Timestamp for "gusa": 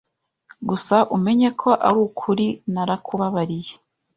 0.69-0.95